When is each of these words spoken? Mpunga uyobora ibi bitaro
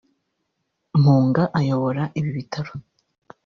Mpunga 1.01 1.43
uyobora 1.59 2.03
ibi 2.19 2.29
bitaro 2.37 2.71